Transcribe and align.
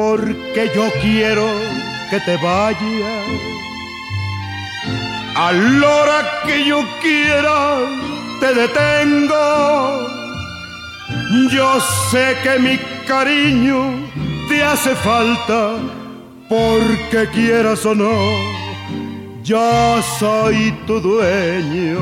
porque 0.00 0.70
yo 0.74 0.90
quiero 1.02 1.46
que 2.08 2.18
te 2.20 2.34
vayas. 2.38 3.26
A 5.36 5.52
la 5.52 5.88
hora 5.96 6.20
que 6.46 6.64
yo 6.64 6.78
quiera 7.02 7.58
te 8.40 8.54
detengo. 8.60 9.46
Yo 11.50 11.68
sé 12.10 12.26
que 12.42 12.58
mi 12.58 12.78
cariño 13.06 13.78
te 14.48 14.62
hace 14.62 14.94
falta 14.94 15.58
porque 16.48 17.28
quieras 17.34 17.84
o 17.84 17.94
no, 17.94 18.16
yo 19.42 20.00
soy 20.18 20.72
tu 20.86 20.98
dueño. 21.00 22.00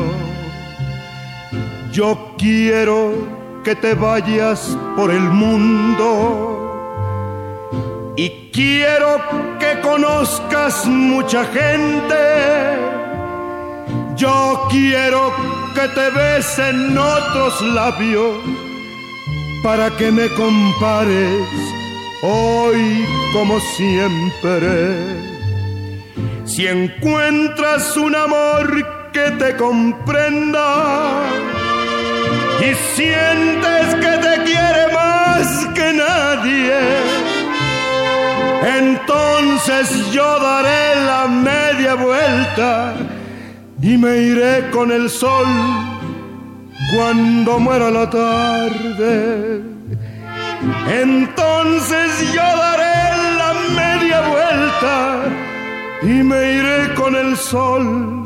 Yo 1.91 2.37
quiero 2.39 3.01
que 3.65 3.75
te 3.75 3.95
vayas 3.95 4.77
por 4.95 5.11
el 5.11 5.27
mundo 5.42 6.67
quiero 8.59 9.21
que 9.61 9.80
conozcas 9.83 10.85
mucha 10.87 11.45
gente. 11.45 12.21
Yo 14.17 14.67
quiero 14.69 15.33
que 15.77 15.87
te 15.97 16.11
besen 16.11 16.98
otros 16.98 17.62
labios 17.62 18.34
para 19.62 19.97
que 19.97 20.11
me 20.11 20.28
compares 20.31 21.47
hoy 22.23 23.06
como 23.33 23.61
siempre. 23.77 24.70
Si 26.45 26.67
encuentras 26.67 27.97
un 27.97 28.17
amor 28.17 28.67
que 29.12 29.31
te 29.43 29.56
comprenda 29.56 30.67
y 32.61 32.75
sientes 32.97 33.84
que 34.03 34.15
te 34.27 34.34
quiere 34.43 34.93
más 34.93 35.47
que 35.77 35.93
nadie, 35.93 37.28
entonces 38.62 40.12
yo 40.12 40.41
daré 40.41 41.05
la 41.05 41.27
media 41.27 41.95
vuelta 41.95 42.95
y 43.81 43.97
me 43.97 44.19
iré 44.19 44.70
con 44.70 44.91
el 44.91 45.09
sol 45.09 45.47
cuando 46.95 47.59
muera 47.59 47.91
la 47.91 48.11
tarde. 48.11 49.62
Entonces 50.91 52.33
yo 52.33 52.42
daré 52.42 53.37
la 53.39 53.53
media 53.77 54.20
vuelta 54.28 55.22
y 56.03 56.22
me 56.22 56.55
iré 56.55 56.95
con 56.95 57.15
el 57.15 57.37
sol 57.37 58.25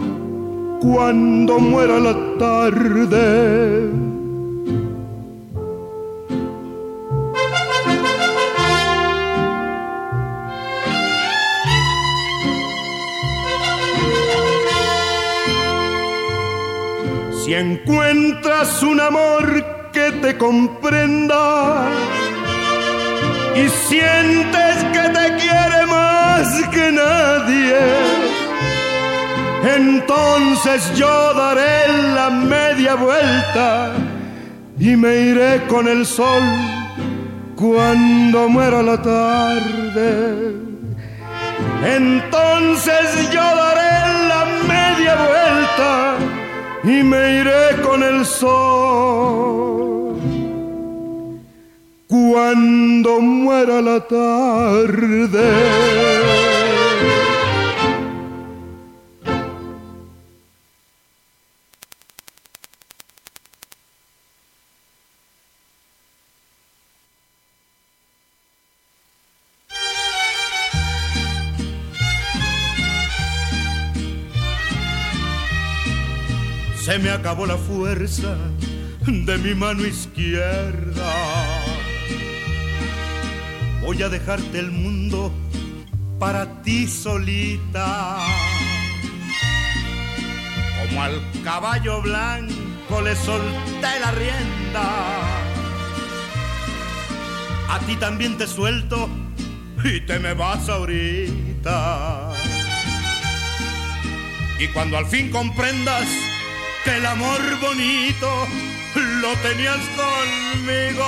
cuando 0.80 1.58
muera 1.58 1.98
la 1.98 2.14
tarde. 2.38 4.01
Si 17.44 17.54
encuentras 17.54 18.84
un 18.84 19.00
amor 19.00 19.90
que 19.92 20.12
te 20.12 20.38
comprenda 20.38 21.88
y 23.56 23.68
sientes 23.68 24.76
que 24.92 25.08
te 25.08 25.36
quiere 25.42 25.86
más 25.88 26.68
que 26.68 26.92
nadie, 26.92 27.78
entonces 29.76 30.94
yo 30.94 31.34
daré 31.34 31.88
la 32.14 32.30
media 32.30 32.94
vuelta 32.94 33.90
y 34.78 34.94
me 34.94 35.12
iré 35.32 35.66
con 35.66 35.88
el 35.88 36.06
sol 36.06 36.44
cuando 37.56 38.48
muera 38.50 38.84
la 38.84 39.02
tarde. 39.02 40.54
Entonces 41.84 43.32
yo 43.32 43.42
daré 43.42 44.28
la 44.28 44.44
media 44.68 45.16
vuelta 45.16 46.41
y 46.84 47.02
me 47.02 47.40
iré 47.40 47.80
con 47.82 48.02
el 48.02 48.26
sol 48.26 50.16
cuando 52.08 53.20
muera 53.20 53.80
la 53.80 54.00
tarde. 54.00 55.42
Se 76.84 76.98
me 76.98 77.10
acabó 77.10 77.46
la 77.46 77.56
fuerza 77.56 78.36
de 79.06 79.38
mi 79.38 79.54
mano 79.54 79.86
izquierda. 79.86 81.12
Voy 83.82 84.02
a 84.02 84.08
dejarte 84.08 84.58
el 84.58 84.72
mundo 84.72 85.32
para 86.18 86.60
ti 86.62 86.88
solita. 86.88 88.18
Como 90.80 91.02
al 91.02 91.22
caballo 91.44 92.02
blanco 92.02 93.00
le 93.00 93.14
solté 93.14 94.00
la 94.00 94.10
rienda. 94.10 95.20
A 97.68 97.78
ti 97.86 97.94
también 97.94 98.36
te 98.36 98.48
suelto 98.48 99.08
y 99.84 100.00
te 100.00 100.18
me 100.18 100.34
vas 100.34 100.68
ahorita. 100.68 102.32
Y 104.58 104.66
cuando 104.68 104.98
al 104.98 105.06
fin 105.06 105.30
comprendas 105.30 106.08
que 106.84 106.96
el 106.96 107.06
amor 107.06 107.40
bonito 107.60 108.48
lo 109.20 109.34
tenías 109.36 109.80
conmigo. 109.96 111.06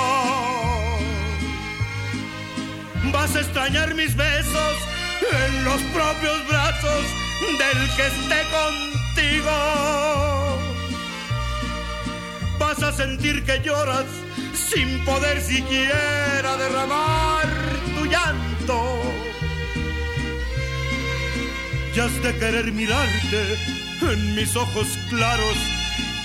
Vas 3.11 3.35
a 3.35 3.39
extrañar 3.41 3.93
mis 3.95 4.15
besos 4.15 4.75
en 5.31 5.65
los 5.65 5.81
propios 5.93 6.47
brazos 6.47 7.05
del 7.59 7.95
que 7.95 8.07
esté 8.07 8.41
contigo. 8.59 9.51
Vas 12.59 12.81
a 12.83 12.91
sentir 12.91 13.43
que 13.43 13.59
lloras 13.59 14.05
sin 14.53 15.03
poder 15.03 15.41
siquiera 15.41 16.57
derramar 16.57 17.47
tu 17.95 18.05
llanto. 18.05 19.01
De 21.95 22.37
querer 22.37 22.73
mirarte 22.73 23.57
en 24.01 24.35
mis 24.35 24.53
ojos 24.57 24.85
claros 25.09 25.55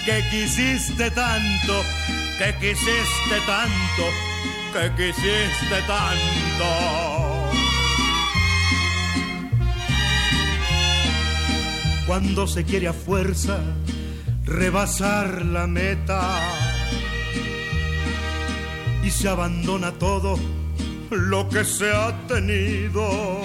que 0.05 0.21
quisiste 0.29 1.13
tanto, 1.13 1.85
que 2.39 2.53
quisiste 2.57 3.41
tanto, 3.47 4.05
que 4.73 4.91
quisiste 4.97 5.81
tanto. 5.87 7.51
Cuando 12.05 12.49
se 12.49 12.65
quiere 12.65 12.89
a 12.89 12.93
fuerza 12.93 13.61
rebasar 14.45 15.47
la 15.47 15.69
meta 15.69 16.41
y 19.05 19.11
se 19.11 19.29
abandona 19.29 19.93
todo 19.93 20.37
lo 21.11 21.49
que 21.49 21.65
se 21.65 21.93
ha 21.93 22.13
tenido. 22.27 23.41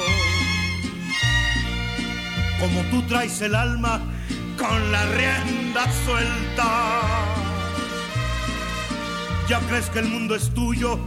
Como 2.60 2.81
tú 2.92 3.02
traes 3.04 3.42
el 3.42 3.56
alma 3.56 4.02
con 4.57 4.92
la 4.92 5.06
rienda 5.06 5.86
suelta. 6.06 7.02
Ya 9.48 9.60
crees 9.68 9.90
que 9.90 10.00
el 10.00 10.07
mundo 10.07 10.36
es 10.36 10.54
tuyo 10.54 11.00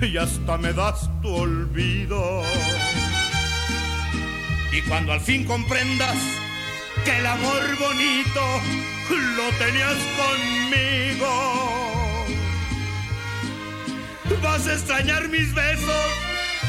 y 0.00 0.16
hasta 0.16 0.58
me 0.58 0.72
das 0.72 1.10
tu 1.22 1.34
olvido. 1.34 2.42
Y 4.72 4.82
cuando 4.82 5.12
al 5.12 5.20
fin 5.20 5.44
comprendas 5.44 6.16
que 7.04 7.18
el 7.18 7.26
amor 7.26 7.62
bonito 7.78 8.42
lo 9.36 9.48
tenías 9.58 9.96
conmigo, 10.20 11.64
vas 14.42 14.66
a 14.66 14.72
extrañar 14.74 15.28
mis 15.28 15.52
besos 15.54 16.06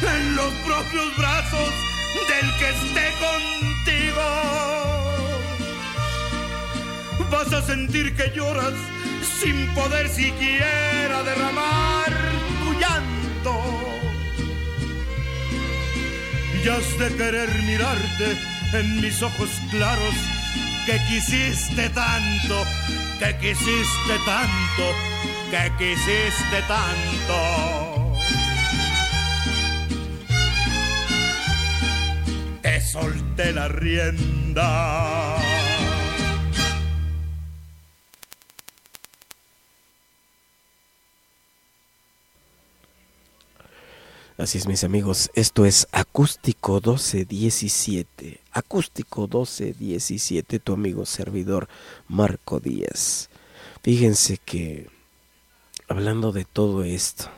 en 0.01 0.35
los 0.35 0.53
propios 0.65 1.17
brazos 1.17 1.84
del 2.29 2.57
que 2.57 2.69
esté 2.69 3.13
contigo 3.19 4.55
vas 7.29 7.51
a 7.51 7.61
sentir 7.61 8.15
que 8.15 8.31
lloras 8.35 8.73
sin 9.39 9.67
poder 9.73 10.07
siquiera 10.07 11.23
derramar 11.23 12.11
tu 12.59 12.73
llanto. 12.81 13.55
Y 16.63 16.67
has 16.67 16.97
de 16.97 17.15
querer 17.15 17.49
mirarte 17.63 18.37
en 18.73 19.01
mis 19.01 19.21
ojos 19.21 19.49
claros 19.69 20.15
que 20.85 20.99
quisiste 21.07 21.89
tanto, 21.89 22.63
que 23.19 23.35
quisiste 23.37 24.15
tanto, 24.25 24.85
que 25.51 25.71
quisiste 25.77 26.61
tanto. 26.67 28.04
Solté 32.85 33.51
la 33.51 33.67
rienda. 33.67 35.35
Así 44.37 44.57
es, 44.57 44.67
mis 44.67 44.83
amigos, 44.83 45.31
esto 45.33 45.65
es 45.65 45.87
Acústico 45.91 46.73
1217. 46.75 48.41
Acústico 48.51 49.21
1217, 49.21 50.59
tu 50.59 50.73
amigo 50.73 51.05
servidor 51.05 51.69
Marco 52.07 52.59
Díaz. 52.59 53.29
Fíjense 53.81 54.37
que, 54.37 54.89
hablando 55.87 56.33
de 56.33 56.43
todo 56.43 56.83
esto, 56.83 57.29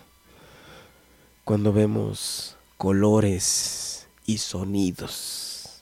cuando 1.44 1.72
vemos 1.72 2.58
colores 2.78 3.97
y 4.28 4.38
sonidos, 4.38 5.82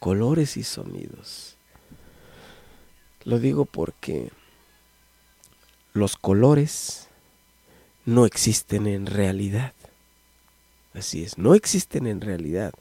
colores 0.00 0.58
y 0.58 0.64
sonidos, 0.64 1.56
lo 3.24 3.38
digo 3.38 3.64
porque 3.64 4.30
los 5.94 6.16
colores 6.16 7.08
no 8.04 8.26
existen 8.26 8.86
en 8.86 9.06
realidad. 9.06 9.72
Así 10.92 11.22
es, 11.22 11.38
no 11.38 11.54
existen 11.54 12.06
en 12.06 12.20
realidad. 12.20 12.74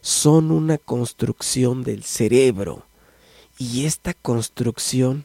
Son 0.00 0.50
una 0.50 0.78
construcción 0.78 1.84
del 1.84 2.04
cerebro. 2.04 2.86
Y 3.58 3.84
esta 3.84 4.14
construcción 4.14 5.24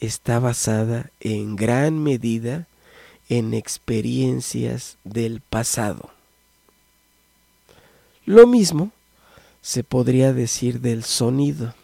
está 0.00 0.38
basada 0.38 1.10
en 1.20 1.56
gran 1.56 2.02
medida 2.02 2.66
en 3.28 3.54
experiencias 3.54 4.98
del 5.04 5.40
pasado. 5.40 6.10
Lo 8.24 8.46
mismo 8.46 8.90
se 9.60 9.84
podría 9.84 10.32
decir 10.32 10.80
del 10.80 11.04
sonido. 11.04 11.74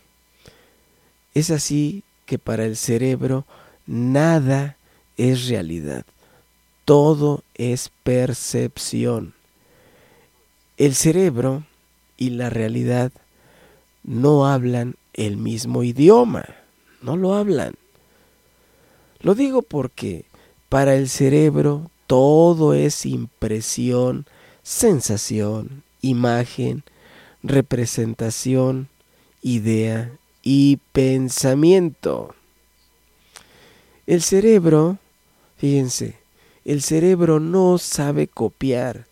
Es 1.35 1.51
así 1.51 2.03
que 2.27 2.39
para 2.39 2.65
el 2.65 2.77
cerebro 2.77 3.47
nada 3.87 4.77
es 5.17 5.49
realidad 5.49 6.05
todo 6.89 7.45
es 7.55 7.91
percepción. 8.03 9.35
El 10.79 10.95
cerebro 10.95 11.65
y 12.17 12.31
la 12.31 12.49
realidad 12.49 13.13
no 14.05 14.47
hablan 14.47 14.95
el 15.13 15.37
mismo 15.37 15.83
idioma, 15.83 16.47
no 17.03 17.19
lo 17.19 17.35
hablan. 17.35 17.75
Lo 19.21 19.35
digo 19.35 19.61
porque 19.61 20.25
para 20.71 20.95
el 20.95 21.11
cerebro 21.11 21.91
todo 22.07 22.73
es 22.73 23.05
impresión, 23.05 24.25
sensación, 24.63 25.83
imagen, 26.01 26.85
representación, 27.43 28.89
idea 29.43 30.13
y 30.43 30.79
pensamiento. 30.93 32.35
El 34.07 34.23
cerebro, 34.23 34.99
fíjense, 35.57 36.17
el 36.65 36.83
cerebro 36.83 37.41
no 37.41 37.79
sabe 37.79 38.27
copiar 38.27 39.07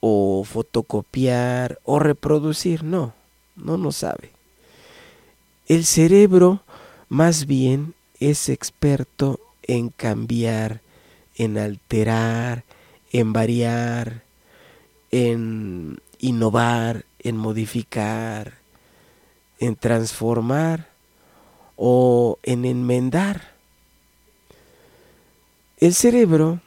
o 0.00 0.44
fotocopiar 0.44 1.78
o 1.84 1.98
reproducir, 1.98 2.82
no, 2.84 3.14
no 3.56 3.76
lo 3.76 3.92
sabe. 3.92 4.32
El 5.66 5.86
cerebro 5.86 6.62
más 7.08 7.46
bien 7.46 7.94
es 8.20 8.48
experto 8.48 9.40
en 9.62 9.88
cambiar, 9.88 10.82
en 11.36 11.56
alterar, 11.56 12.64
en 13.12 13.32
variar, 13.32 14.23
en 15.14 16.00
innovar, 16.18 17.04
en 17.20 17.36
modificar, 17.36 18.54
en 19.60 19.76
transformar 19.76 20.88
o 21.76 22.40
en 22.42 22.64
enmendar. 22.64 23.52
El 25.78 25.94
cerebro 25.94 26.60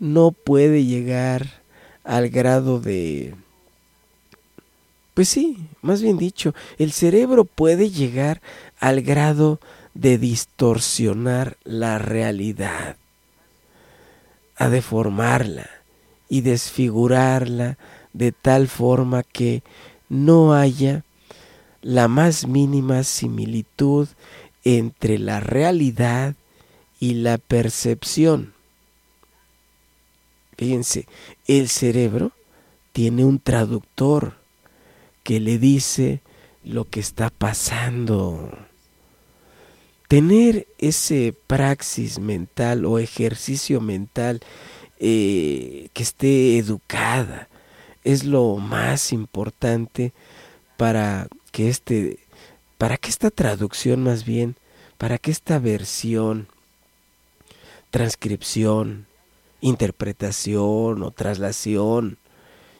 no 0.00 0.32
puede 0.32 0.84
llegar 0.84 1.62
al 2.02 2.30
grado 2.30 2.80
de... 2.80 3.36
Pues 5.14 5.28
sí, 5.28 5.68
más 5.80 6.02
bien 6.02 6.18
dicho, 6.18 6.56
el 6.78 6.90
cerebro 6.90 7.44
puede 7.44 7.90
llegar 7.90 8.40
al 8.80 9.02
grado 9.02 9.60
de 9.94 10.18
distorsionar 10.18 11.56
la 11.62 11.98
realidad, 11.98 12.96
a 14.56 14.68
deformarla 14.68 15.77
y 16.28 16.42
desfigurarla 16.42 17.78
de 18.12 18.32
tal 18.32 18.68
forma 18.68 19.22
que 19.22 19.62
no 20.08 20.54
haya 20.54 21.04
la 21.82 22.08
más 22.08 22.46
mínima 22.46 23.04
similitud 23.04 24.08
entre 24.64 25.18
la 25.18 25.40
realidad 25.40 26.34
y 27.00 27.14
la 27.14 27.38
percepción. 27.38 28.52
Fíjense, 30.56 31.06
el 31.46 31.68
cerebro 31.68 32.32
tiene 32.92 33.24
un 33.24 33.38
traductor 33.38 34.34
que 35.22 35.38
le 35.38 35.58
dice 35.58 36.20
lo 36.64 36.84
que 36.84 37.00
está 37.00 37.30
pasando. 37.30 38.50
Tener 40.08 40.66
ese 40.78 41.34
praxis 41.46 42.18
mental 42.18 42.84
o 42.84 42.98
ejercicio 42.98 43.80
mental 43.80 44.40
eh, 44.98 45.88
que 45.92 46.02
esté 46.02 46.58
educada 46.58 47.48
es 48.04 48.24
lo 48.24 48.56
más 48.56 49.12
importante 49.12 50.12
para 50.76 51.28
que 51.52 51.68
este, 51.68 52.18
para 52.78 52.96
que 52.96 53.10
esta 53.10 53.30
traducción 53.30 54.02
más 54.02 54.24
bien, 54.24 54.56
para 54.96 55.18
que 55.18 55.30
esta 55.30 55.58
versión 55.58 56.48
transcripción, 57.90 59.06
interpretación 59.60 61.02
o 61.02 61.10
traslación 61.10 62.18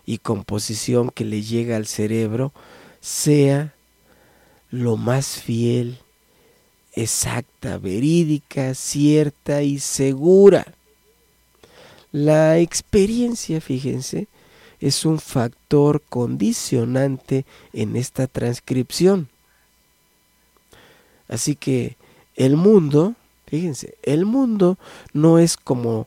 y 0.05 0.19
composición 0.19 1.11
que 1.11 1.25
le 1.25 1.43
llega 1.43 1.77
al 1.77 1.87
cerebro 1.87 2.53
sea 3.01 3.75
lo 4.71 4.97
más 4.97 5.41
fiel, 5.41 5.99
exacta, 6.95 7.79
verídica, 7.79 8.75
cierta 8.75 9.63
y 9.63 9.79
segura. 9.79 10.75
La 12.13 12.59
experiencia, 12.59 13.61
fíjense, 13.61 14.29
es 14.81 15.05
un 15.05 15.19
factor 15.19 16.03
condicionante 16.09 17.45
en 17.73 17.97
esta 17.97 18.27
transcripción. 18.27 19.29
Así 21.29 21.55
que 21.57 21.97
el 22.37 22.57
mundo 22.57 23.15
Fíjense, 23.49 23.97
el 24.03 24.27
mundo 24.27 24.77
no 25.15 25.39
es 25.39 25.57
como 25.57 26.07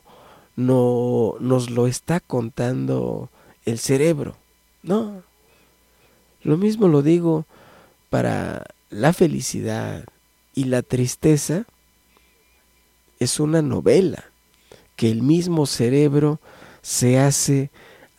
no, 0.54 1.34
nos 1.40 1.70
lo 1.70 1.88
está 1.88 2.20
contando 2.20 3.30
el 3.64 3.80
cerebro. 3.80 4.36
No. 4.84 5.24
Lo 6.44 6.56
mismo 6.56 6.86
lo 6.86 7.02
digo 7.02 7.44
para 8.10 8.64
la 8.90 9.12
felicidad 9.12 10.04
y 10.54 10.64
la 10.64 10.82
tristeza. 10.82 11.64
Es 13.18 13.40
una 13.40 13.60
novela 13.60 14.31
que 15.02 15.10
el 15.10 15.20
mismo 15.20 15.66
cerebro 15.66 16.38
se 16.80 17.18
hace 17.18 17.70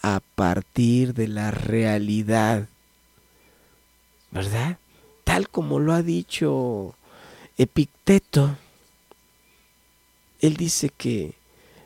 a 0.02 0.20
partir 0.36 1.14
de 1.14 1.30
la 1.30 1.50
realidad. 1.50 2.68
¿Verdad? 4.32 4.80
Tal 5.24 5.48
como 5.48 5.80
lo 5.80 5.94
ha 5.94 6.02
dicho 6.02 6.94
Epicteto 7.58 8.58
él 10.42 10.58
dice 10.58 10.90
que 10.90 11.36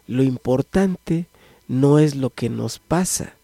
lo 0.07 0.23
importante 0.23 1.27
no 1.67 1.99
es 1.99 2.15
lo 2.15 2.31
que 2.31 2.49
nos 2.49 2.79
pasa, 2.79 3.35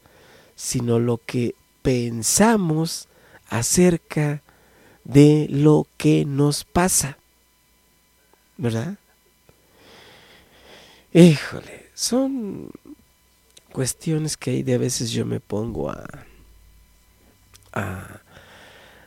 sino 0.56 0.98
lo 0.98 1.20
que 1.24 1.54
pensamos 1.84 3.08
acerca 3.48 4.42
de 5.04 5.46
lo 5.52 5.86
que 5.98 6.26
nos 6.26 6.64
pasa. 6.64 7.20
¿Verdad? 8.58 8.98
Híjole, 11.16 11.92
son 11.94 12.72
cuestiones 13.72 14.36
que 14.36 14.50
ahí 14.50 14.64
de 14.64 14.74
a 14.74 14.80
veces 14.80 15.12
yo 15.12 15.28
me 15.28 15.40
pongo 15.40 15.92
a, 15.92 16.10
a, 17.72 18.22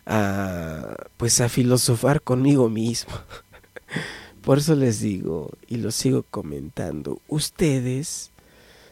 a 0.06 0.96
pues 1.16 1.40
a 1.40 1.48
filosofar 1.48 2.22
conmigo 2.22 2.68
mismo. 2.68 3.12
Por 4.42 4.58
eso 4.58 4.76
les 4.76 5.00
digo 5.00 5.50
y 5.66 5.78
lo 5.78 5.90
sigo 5.90 6.22
comentando, 6.22 7.20
ustedes 7.26 8.30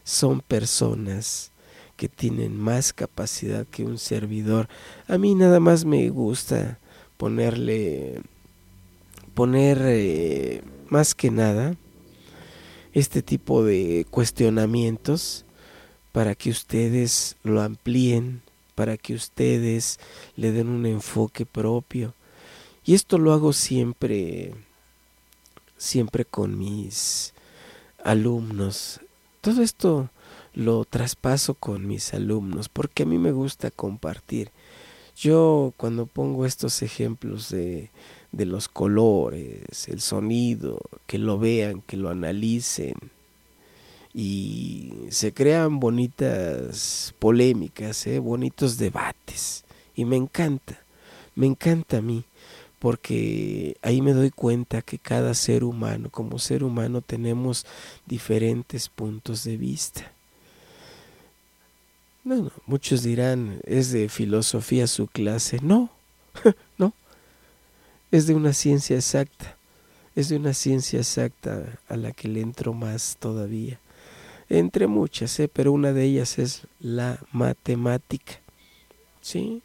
son 0.02 0.40
personas 0.40 1.52
que 1.96 2.08
tienen 2.08 2.56
más 2.56 2.92
capacidad 2.92 3.64
que 3.64 3.84
un 3.84 3.98
servidor. 3.98 4.68
A 5.06 5.18
mí 5.18 5.36
nada 5.36 5.60
más 5.60 5.84
me 5.84 6.08
gusta 6.08 6.80
ponerle, 7.16 8.22
poner 9.34 9.78
eh, 9.84 10.64
más 10.88 11.14
que 11.14 11.30
nada 11.30 11.76
este 12.94 13.20
tipo 13.20 13.62
de 13.62 14.06
cuestionamientos 14.10 15.44
para 16.12 16.34
que 16.34 16.48
ustedes 16.48 17.36
lo 17.42 17.60
amplíen 17.60 18.40
para 18.74 18.96
que 18.96 19.14
ustedes 19.14 19.98
le 20.36 20.52
den 20.52 20.68
un 20.68 20.86
enfoque 20.86 21.46
propio. 21.46 22.14
Y 22.84 22.94
esto 22.94 23.18
lo 23.18 23.32
hago 23.32 23.52
siempre, 23.52 24.54
siempre 25.76 26.24
con 26.24 26.58
mis 26.58 27.32
alumnos. 28.02 29.00
Todo 29.40 29.62
esto 29.62 30.10
lo 30.52 30.84
traspaso 30.84 31.54
con 31.54 31.86
mis 31.86 32.14
alumnos 32.14 32.68
porque 32.68 33.04
a 33.04 33.06
mí 33.06 33.18
me 33.18 33.32
gusta 33.32 33.70
compartir. 33.70 34.50
Yo 35.16 35.72
cuando 35.76 36.06
pongo 36.06 36.44
estos 36.44 36.82
ejemplos 36.82 37.48
de, 37.50 37.90
de 38.36 38.46
los 38.46 38.68
colores, 38.68 39.88
el 39.88 40.00
sonido, 40.00 40.80
que 41.06 41.18
lo 41.18 41.38
vean, 41.38 41.82
que 41.82 41.96
lo 41.96 42.10
analicen, 42.10 42.94
y 44.14 44.92
se 45.10 45.34
crean 45.34 45.80
bonitas 45.80 47.14
polémicas, 47.18 48.06
¿eh? 48.06 48.20
bonitos 48.20 48.78
debates. 48.78 49.64
Y 49.96 50.04
me 50.04 50.16
encanta, 50.16 50.78
me 51.34 51.46
encanta 51.46 51.98
a 51.98 52.00
mí, 52.00 52.24
porque 52.78 53.76
ahí 53.82 54.00
me 54.02 54.12
doy 54.12 54.30
cuenta 54.30 54.82
que 54.82 54.98
cada 54.98 55.34
ser 55.34 55.64
humano, 55.64 56.10
como 56.10 56.38
ser 56.38 56.62
humano, 56.62 57.00
tenemos 57.00 57.66
diferentes 58.06 58.88
puntos 58.88 59.42
de 59.42 59.56
vista. 59.56 60.12
No, 62.22 62.36
no, 62.36 62.52
muchos 62.66 63.02
dirán, 63.02 63.60
es 63.64 63.90
de 63.90 64.08
filosofía 64.08 64.86
su 64.86 65.08
clase. 65.08 65.58
No, 65.60 65.90
no, 66.44 66.54
es 68.16 68.28
de 68.28 68.34
una 68.34 68.52
ciencia 68.52 68.94
exacta, 68.94 69.56
es 70.14 70.28
de 70.28 70.36
una 70.36 70.54
ciencia 70.54 71.00
exacta 71.00 71.80
a 71.88 71.96
la 71.96 72.12
que 72.12 72.28
le 72.28 72.42
entro 72.42 72.72
más 72.72 73.16
todavía. 73.18 73.80
Entre 74.48 74.86
muchas, 74.86 75.40
¿eh? 75.40 75.50
pero 75.52 75.72
una 75.72 75.92
de 75.92 76.04
ellas 76.04 76.38
es 76.38 76.68
la 76.78 77.18
matemática. 77.32 78.34
¿Sí? 79.20 79.62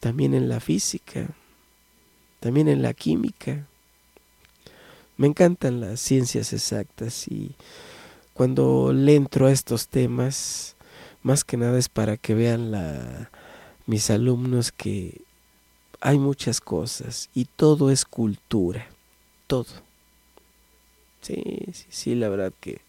También 0.00 0.32
en 0.32 0.48
la 0.48 0.60
física, 0.60 1.28
también 2.40 2.68
en 2.68 2.80
la 2.80 2.94
química. 2.94 3.66
Me 5.18 5.26
encantan 5.26 5.82
las 5.82 6.00
ciencias 6.00 6.54
exactas 6.54 7.28
y 7.28 7.54
cuando 8.32 8.94
le 8.94 9.14
entro 9.14 9.46
a 9.46 9.52
estos 9.52 9.88
temas, 9.88 10.74
más 11.22 11.44
que 11.44 11.58
nada 11.58 11.78
es 11.78 11.90
para 11.90 12.16
que 12.16 12.32
vean 12.32 12.70
la, 12.70 13.30
mis 13.84 14.08
alumnos 14.08 14.72
que 14.72 15.27
hay 16.00 16.18
muchas 16.18 16.60
cosas 16.60 17.28
y 17.34 17.44
todo 17.44 17.90
es 17.90 18.04
cultura, 18.04 18.86
todo. 19.46 19.66
Sí, 21.20 21.42
sí, 21.72 21.86
sí, 21.88 22.14
la 22.14 22.28
verdad 22.28 22.52
que 22.60 22.80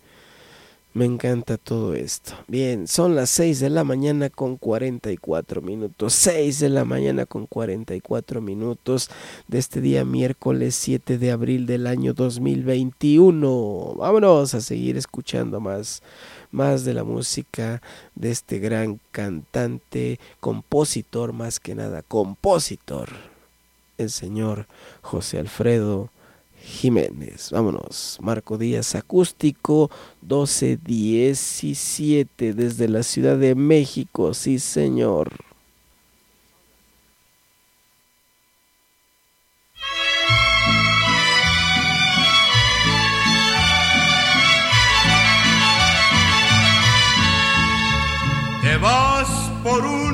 me 0.93 1.05
encanta 1.05 1.58
todo 1.58 1.93
esto. 1.93 2.34
Bien, 2.48 2.88
son 2.88 3.15
las 3.15 3.29
6 3.29 3.60
de 3.60 3.69
la 3.69 3.84
mañana 3.84 4.29
con 4.29 4.58
44 4.58 5.62
minutos. 5.62 6.13
6 6.13 6.60
de 6.60 6.69
la 6.69 6.84
mañana 6.84 7.25
con 7.25 7.46
44 7.46 8.41
minutos 8.41 9.10
de 9.48 9.60
este 9.60 9.81
día 9.81 10.03
miércoles 10.03 10.75
7 10.75 11.17
de 11.19 11.31
abril 11.31 11.67
del 11.67 11.86
año 11.86 12.13
2021. 12.13 13.96
Vámonos 13.98 14.55
a 14.55 14.62
seguir 14.62 14.98
escuchando 14.98 15.60
más 15.60 16.01
más 16.51 16.84
de 16.84 16.93
la 16.93 17.03
música 17.03 17.81
de 18.15 18.31
este 18.31 18.60
gran 18.60 19.00
cantante, 19.12 20.19
compositor 20.39 21.34
más 21.34 21.60
que 21.60 21.75
nada, 21.75 22.01
compositor, 22.01 23.10
el 23.98 24.10
señor 24.10 24.65
José 25.01 25.39
Alfredo 25.39 26.10
Jiménez. 26.63 27.51
Vámonos. 27.51 28.18
Marco 28.22 28.58
Díaz 28.58 28.96
Acústico 28.96 29.92
1217 30.22 32.54
desde 32.54 32.88
la 32.88 33.04
Ciudad 33.04 33.38
de 33.38 33.56
México. 33.56 34.34
Sí, 34.34 34.60
señor. 34.60 35.34
Te 48.62 48.78
vas 48.78 49.30
por 49.63 50.09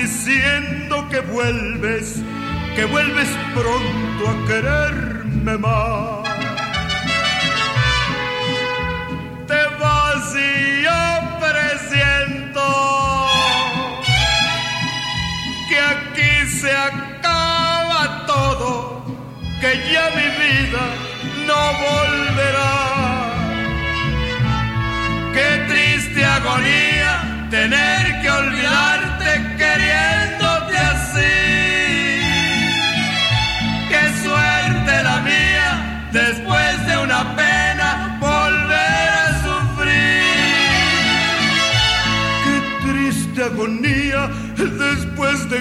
diciendo 0.00 1.08
que 1.10 1.20
vuelves, 1.20 2.22
que 2.76 2.84
vuelves 2.84 3.28
pronto 3.54 4.28
a 4.28 4.46
quererme 4.46 5.58
más. 5.58 6.17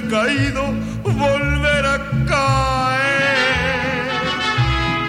Caído, 0.10 0.64
volver 1.04 1.86
a 1.86 1.98
caer. 2.28 3.38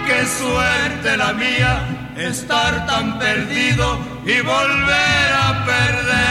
Qué 0.07 0.25
suerte 0.25 1.17
la 1.17 1.33
mía, 1.33 2.13
estar 2.17 2.85
tan 2.85 3.19
perdido 3.19 3.99
y 4.25 4.41
volver 4.41 5.29
a 5.47 5.65
perder. 5.65 6.29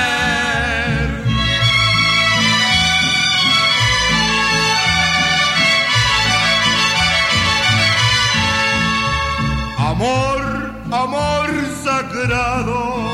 Amor, 9.79 10.73
amor 10.93 11.49
sagrado, 11.83 13.09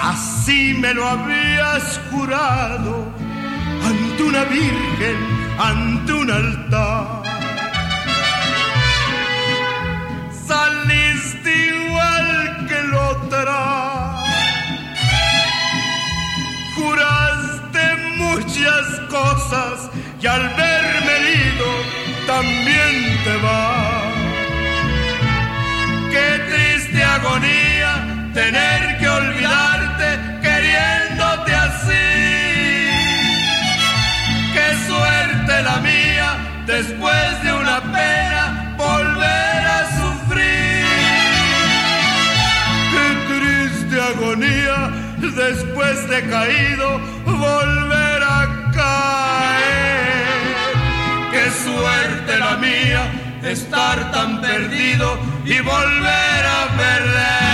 así 0.00 0.74
me 0.74 0.92
lo 0.94 1.08
habías 1.78 2.00
jurado 2.10 3.06
ante 3.84 4.22
una 4.22 4.44
virgen, 4.44 5.16
ante 5.58 6.12
un 6.12 6.30
altar. 6.30 7.22
Saliste 10.46 11.50
igual 11.66 12.66
que 12.68 12.82
la 12.82 13.08
otra, 13.08 14.24
juraste 16.74 17.96
muchas 18.16 19.00
cosas 19.08 19.90
y 20.20 20.26
al 20.26 20.48
verme 20.48 21.12
herido 21.18 21.68
también 22.26 23.18
te 23.24 23.36
va. 23.44 24.02
Qué 26.10 26.28
triste 26.50 27.04
agonía 27.04 28.30
tener 28.34 28.98
que 28.98 29.08
olvidarte 29.08 30.27
así. 31.78 32.08
Qué 34.54 34.68
suerte 34.88 35.62
la 35.62 35.76
mía 35.90 36.28
después 36.66 37.42
de 37.42 37.52
una 37.52 37.80
pena 37.80 38.74
volver 38.76 39.60
a 39.76 39.80
sufrir. 39.98 40.84
Qué 42.92 43.06
triste 43.30 43.96
agonía 44.12 44.78
después 45.46 46.08
de 46.08 46.18
caído 46.28 46.88
volver 47.24 48.22
a 48.22 48.70
caer. 48.74 50.26
Qué 51.32 51.44
suerte 51.64 52.38
la 52.38 52.56
mía 52.56 53.02
estar 53.42 54.12
tan 54.12 54.40
perdido 54.40 55.18
y 55.44 55.60
volver 55.60 56.42
a 56.58 56.60
perder. 56.76 57.47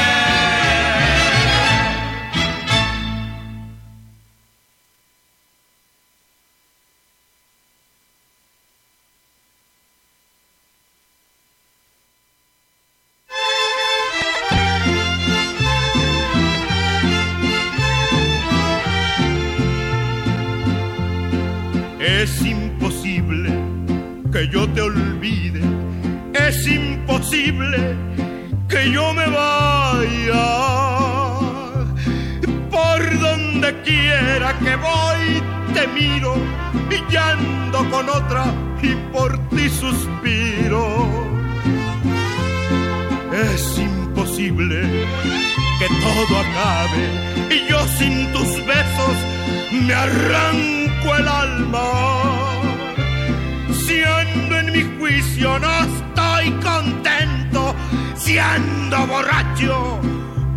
Juicio 55.05 55.59
no 55.59 55.71
estoy 55.83 56.51
contento, 56.63 57.75
si 58.15 58.39
ando 58.39 59.07
borracho, 59.07 60.01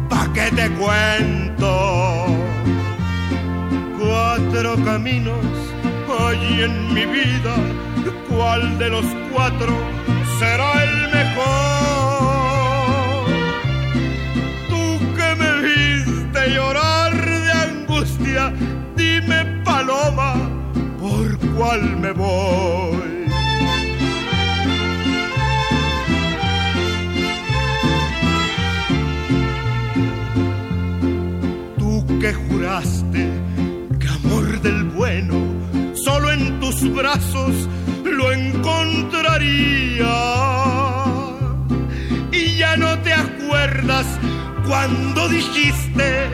¿pa' 0.09 0.31
qué 0.33 0.49
te 0.55 0.69
cuento? 0.79 2.27
Cuatro 3.99 4.75
caminos 4.85 5.45
hay 6.19 6.63
en 6.63 6.93
mi 6.93 7.05
vida, 7.05 7.55
¿cuál 8.29 8.77
de 8.79 8.89
los 8.89 9.05
cuatro 9.33 9.73
será 10.39 10.71
el 10.81 10.95
mejor? 11.17 11.47
Tú 14.69 14.83
que 15.17 15.29
me 15.41 15.51
viste 15.67 16.41
llorar 16.55 17.11
de 17.47 17.51
angustia, 17.51 18.53
dime 18.95 19.43
paloma, 19.65 20.35
¿por 21.01 21.37
cuál 21.53 21.97
me 21.97 22.11
voy? 22.13 22.86
Que 32.19 32.33
juraste 32.33 33.29
que 33.99 34.07
amor 34.07 34.59
del 34.61 34.85
bueno 34.85 35.35
solo 35.93 36.31
en 36.31 36.59
tus 36.59 36.91
brazos 36.91 37.69
lo 38.03 38.31
encontraría. 38.31 40.15
Y 42.31 42.57
ya 42.57 42.75
no 42.75 42.97
te 42.99 43.13
acuerdas 43.13 44.07
cuando 44.65 45.29
dijiste 45.29 46.29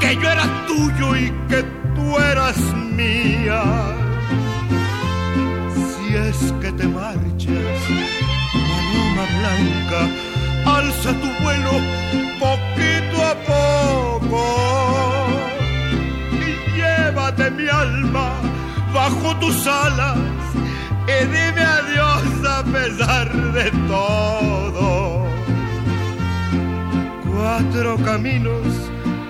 que 0.00 0.14
yo 0.16 0.26
era 0.26 0.46
tuyo 0.66 1.14
y 1.16 1.30
que 1.48 1.64
tú 1.94 2.18
eras 2.18 2.56
mía. 2.96 3.62
Si 5.90 6.14
es 6.16 6.52
que 6.62 6.72
te 6.72 6.86
marchas, 6.88 7.80
paloma 8.52 9.26
blanca, 9.38 10.00
alza 10.78 11.12
tu 11.20 11.28
vuelo 11.42 11.72
poquito 12.38 13.22
a 13.22 13.34
poco 13.44 14.79
alma 17.80 18.28
bajo 18.92 19.36
tus 19.36 19.66
alas 19.66 20.18
y 21.06 21.24
dime 21.34 21.64
adiós 21.78 22.24
a 22.56 22.62
pesar 22.64 23.28
de 23.56 23.70
todo. 23.88 25.26
Cuatro 27.30 27.96
caminos 28.04 28.66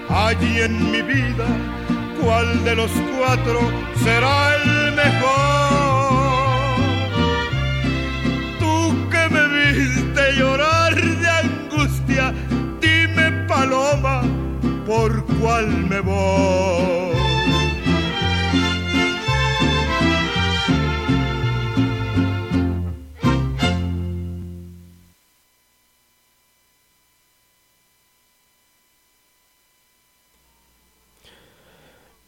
allí 0.08 0.60
en 0.60 0.90
mi 0.92 1.02
vida, 1.02 1.48
¿cuál 2.20 2.64
de 2.64 2.74
los 2.74 2.90
cuatro 3.16 3.60
será 4.04 4.36
el 4.56 4.92
mejor? 5.02 6.10
Tú 8.60 8.74
que 9.12 9.22
me 9.34 9.44
viste 9.56 10.22
llorar 10.38 10.94
de 11.22 11.28
angustia, 11.44 12.34
dime 12.80 13.26
paloma, 13.46 14.22
¿por 14.86 15.24
cuál 15.38 15.68
me 15.88 16.00
voy? 16.00 17.09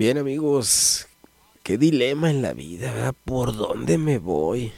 Bien 0.03 0.19
amigos, 0.19 1.07
qué 1.63 1.79
dilema 1.79 2.29
en 2.29 2.43
la 2.43 2.55
vida, 2.55 2.93
¿verdad? 2.93 3.15
¿Por 3.25 3.55
dónde 3.55 3.99
me 3.99 4.19
voy? 4.19 4.73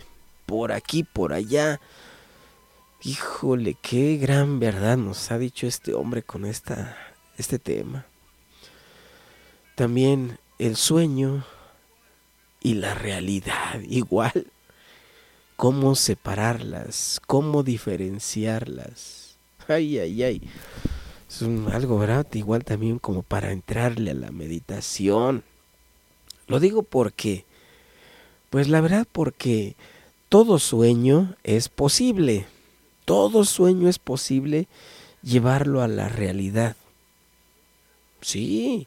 ¿Por 0.44 0.70
aquí, 0.70 1.02
por 1.02 1.32
allá? 1.32 1.80
Híjole, 3.02 3.74
qué 3.80 4.18
gran 4.18 4.60
verdad 4.60 4.98
nos 4.98 5.30
ha 5.30 5.38
dicho 5.38 5.66
este 5.66 5.94
hombre 5.94 6.22
con 6.22 6.44
esta, 6.44 6.98
este 7.38 7.58
tema. 7.58 8.04
También 9.76 10.38
el 10.58 10.76
sueño 10.76 11.46
y 12.60 12.74
la 12.74 12.92
realidad, 12.92 13.80
igual. 13.88 14.48
¿Cómo 15.56 15.94
separarlas? 15.94 17.18
¿Cómo 17.26 17.62
diferenciarlas? 17.62 19.38
Ay, 19.68 19.98
ay, 20.00 20.22
ay. 20.22 20.50
Es 21.28 21.42
un, 21.42 21.68
algo, 21.72 21.98
¿verdad? 21.98 22.26
Igual 22.34 22.64
también 22.64 22.98
como 22.98 23.22
para 23.22 23.52
entrarle 23.52 24.10
a 24.10 24.14
la 24.14 24.30
meditación. 24.30 25.42
Lo 26.46 26.60
digo 26.60 26.82
porque, 26.82 27.44
pues 28.50 28.68
la 28.68 28.80
verdad 28.80 29.06
porque 29.10 29.76
todo 30.28 30.58
sueño 30.58 31.36
es 31.42 31.68
posible. 31.68 32.46
Todo 33.04 33.44
sueño 33.44 33.88
es 33.88 33.98
posible 33.98 34.68
llevarlo 35.22 35.82
a 35.82 35.88
la 35.88 36.08
realidad. 36.08 36.76
Sí, 38.20 38.86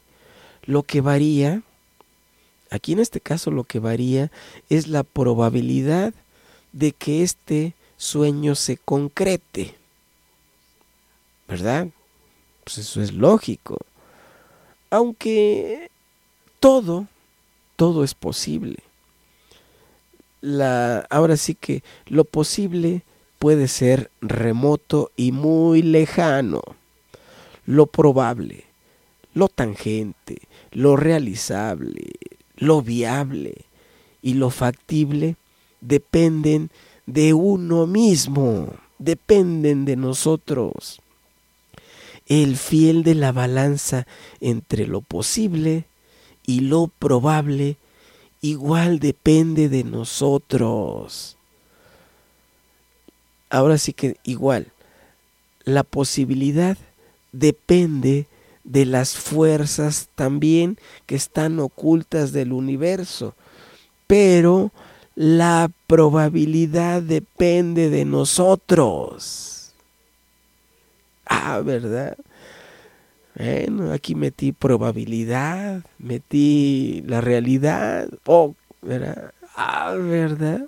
lo 0.63 0.84
que 0.84 1.02
varía, 1.02 1.62
aquí 2.69 2.93
en 2.93 3.00
este 3.00 3.19
caso 3.19 3.52
lo 3.52 3.63
que 3.63 3.80
varía 3.80 4.32
es 4.69 4.88
la 4.88 5.04
probabilidad 5.04 6.13
de 6.71 6.91
que 6.91 7.23
este 7.23 7.73
sueño 7.97 8.56
se 8.56 8.78
concrete. 8.78 9.76
¿Verdad? 11.47 11.88
Pues 12.67 12.80
eso 12.80 13.01
es 13.01 13.13
lógico. 13.13 13.77
Aunque 14.89 15.89
todo, 16.60 17.08
todo 17.77 18.03
es 18.03 18.13
posible. 18.13 18.80
La, 20.41 21.08
ahora 21.10 21.38
sí 21.38 21.56
que 21.56 21.82
lo 22.08 22.25
posible 22.25 23.03
puede 23.39 23.69
ser 23.69 24.12
remoto 24.19 25.12
y 25.15 25.32
muy 25.32 25.82
lejano. 25.82 26.62
Lo 27.65 27.86
probable, 27.86 28.65
lo 29.34 29.47
tangente, 29.47 30.41
lo 30.73 30.97
realizable, 30.97 32.15
lo 32.58 32.82
viable 32.82 33.63
y 34.21 34.34
lo 34.34 34.49
factible 34.49 35.38
dependen 35.80 36.69
de 37.06 37.34
uno 37.34 37.88
mismo, 37.88 38.73
dependen 38.99 39.86
de 39.86 39.95
nosotros. 39.95 40.99
El 42.28 42.58
fiel 42.58 43.04
de 43.04 43.16
la 43.16 43.32
balanza 43.32 44.06
entre 44.42 44.86
lo 44.86 45.02
posible 45.02 45.86
y 46.46 46.60
lo 46.62 46.88
probable 46.88 47.78
igual 48.42 49.00
depende 49.00 49.70
de 49.70 49.84
nosotros. 49.84 51.38
Ahora 53.50 53.78
sí 53.78 53.94
que 53.94 54.18
igual, 54.24 54.68
la 55.63 55.84
posibilidad 55.84 56.78
depende 57.32 58.28
de 58.63 58.86
las 58.86 59.16
fuerzas 59.16 60.10
también 60.16 60.78
que 61.06 61.16
están 61.16 61.60
ocultas 61.60 62.34
del 62.34 62.52
universo, 62.52 63.36
pero 64.06 64.72
la 65.16 65.72
probabilidad 65.88 67.02
depende 67.02 67.90
de 67.90 68.06
nosotros. 68.06 69.57
Ah, 71.30 71.62
¿verdad? 71.63 72.18
Bueno, 73.36 73.92
aquí 73.92 74.16
metí 74.16 74.52
probabilidad, 74.52 75.84
metí 76.00 77.04
la 77.06 77.22
realidad, 77.22 78.10
oh, 78.26 78.56
¿verdad? 78.82 79.32
Ah, 79.56 79.94
¿verdad? 79.94 80.66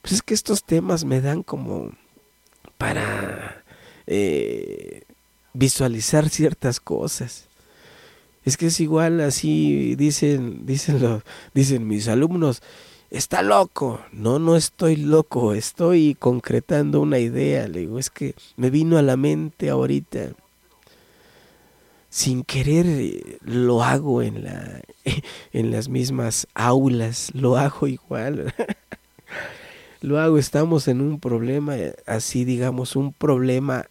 Pues 0.00 0.14
es 0.14 0.22
que 0.22 0.34
estos 0.34 0.64
temas 0.64 1.04
me 1.04 1.20
dan 1.20 1.42
como 1.42 1.92
para 2.78 3.62
eh, 4.06 5.02
visualizar 5.52 6.28
ciertas 6.28 6.80
cosas. 6.80 7.46
Es 8.44 8.56
que 8.56 8.66
es 8.66 8.80
igual 8.80 9.20
así 9.20 9.96
dicen, 9.96 10.64
dicen, 10.64 11.00
los, 11.02 11.22
dicen 11.52 11.88
mis 11.88 12.06
alumnos, 12.08 12.62
está 13.10 13.42
loco. 13.42 14.00
No, 14.12 14.38
no 14.38 14.56
estoy 14.56 14.96
loco, 14.96 15.54
estoy 15.54 16.14
concretando 16.14 17.00
una 17.00 17.18
idea. 17.18 17.68
Le 17.68 17.80
digo, 17.80 17.98
es 17.98 18.10
que 18.10 18.34
me 18.56 18.70
vino 18.70 18.98
a 18.98 19.02
la 19.02 19.16
mente 19.16 19.70
ahorita. 19.70 20.32
Sin 22.08 22.44
querer 22.44 23.38
lo 23.42 23.82
hago 23.82 24.22
en, 24.22 24.44
la, 24.44 24.80
en 25.52 25.70
las 25.70 25.88
mismas 25.88 26.46
aulas, 26.54 27.30
lo 27.34 27.56
hago 27.56 27.86
igual. 27.86 28.54
Luego 30.00 30.38
estamos 30.38 30.88
en 30.88 31.00
un 31.00 31.18
problema, 31.18 31.74
así 32.06 32.44
digamos, 32.44 32.96
un 32.96 33.12
problema 33.12 33.86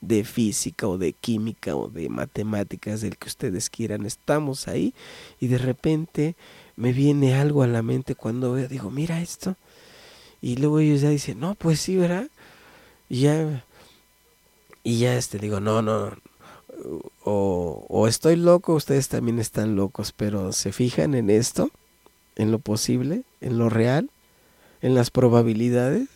de 0.00 0.24
física 0.24 0.86
o 0.86 0.98
de 0.98 1.12
química 1.12 1.74
o 1.74 1.88
de 1.88 2.08
matemáticas, 2.08 3.00
del 3.00 3.16
que 3.16 3.28
ustedes 3.28 3.70
quieran. 3.70 4.06
Estamos 4.06 4.68
ahí 4.68 4.94
y 5.40 5.48
de 5.48 5.58
repente 5.58 6.36
me 6.76 6.92
viene 6.92 7.34
algo 7.34 7.62
a 7.62 7.66
la 7.66 7.82
mente 7.82 8.14
cuando 8.14 8.52
veo, 8.52 8.68
digo, 8.68 8.90
mira 8.90 9.20
esto. 9.20 9.56
Y 10.40 10.56
luego 10.56 10.80
ellos 10.80 11.00
ya 11.00 11.10
dicen, 11.10 11.40
no, 11.40 11.54
pues 11.54 11.80
sí, 11.80 11.96
¿verdad? 11.96 12.28
Y 13.08 13.22
ya, 13.22 13.64
y 14.84 14.98
ya 14.98 15.16
este, 15.16 15.38
digo, 15.38 15.60
no, 15.60 15.82
no, 15.82 16.12
o, 17.24 17.86
o 17.88 18.06
estoy 18.06 18.36
loco, 18.36 18.74
ustedes 18.74 19.08
también 19.08 19.38
están 19.38 19.76
locos, 19.76 20.12
pero 20.12 20.52
se 20.52 20.72
fijan 20.72 21.14
en 21.14 21.30
esto, 21.30 21.70
en 22.36 22.50
lo 22.50 22.58
posible, 22.58 23.22
en 23.40 23.58
lo 23.58 23.68
real, 23.70 24.10
en 24.82 24.94
las 24.94 25.10
probabilidades 25.10 26.08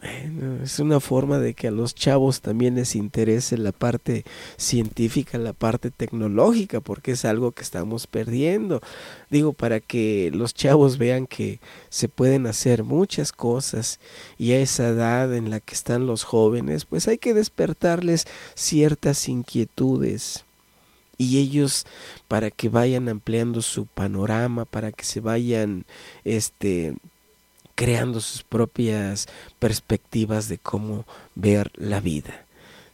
es 0.00 0.78
una 0.78 1.00
forma 1.00 1.38
de 1.38 1.54
que 1.54 1.68
a 1.68 1.72
los 1.72 1.92
chavos 1.94 2.40
también 2.40 2.76
les 2.76 2.94
interese 2.94 3.58
la 3.58 3.72
parte 3.72 4.24
científica, 4.56 5.38
la 5.38 5.52
parte 5.52 5.90
tecnológica, 5.90 6.80
porque 6.80 7.12
es 7.12 7.24
algo 7.24 7.50
que 7.50 7.62
estamos 7.62 8.06
perdiendo. 8.06 8.80
Digo, 9.28 9.52
para 9.52 9.80
que 9.80 10.30
los 10.32 10.54
chavos 10.54 10.98
vean 10.98 11.26
que 11.26 11.58
se 11.88 12.08
pueden 12.08 12.46
hacer 12.46 12.84
muchas 12.84 13.32
cosas 13.32 13.98
y 14.38 14.52
a 14.52 14.60
esa 14.60 14.88
edad 14.88 15.34
en 15.34 15.50
la 15.50 15.58
que 15.58 15.74
están 15.74 16.06
los 16.06 16.22
jóvenes, 16.22 16.84
pues 16.84 17.08
hay 17.08 17.18
que 17.18 17.34
despertarles 17.34 18.26
ciertas 18.54 19.28
inquietudes 19.28 20.44
y 21.16 21.38
ellos 21.38 21.84
para 22.28 22.52
que 22.52 22.68
vayan 22.68 23.08
ampliando 23.08 23.60
su 23.62 23.86
panorama, 23.86 24.64
para 24.64 24.92
que 24.92 25.04
se 25.04 25.18
vayan 25.18 25.84
este 26.22 26.94
creando 27.78 28.20
sus 28.20 28.42
propias 28.42 29.28
perspectivas 29.60 30.48
de 30.48 30.58
cómo 30.58 31.04
ver 31.36 31.70
la 31.76 32.00
vida. 32.00 32.44